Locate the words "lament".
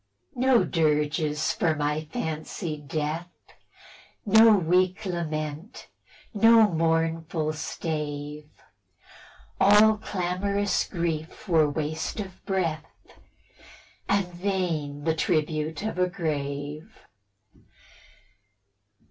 5.05-5.89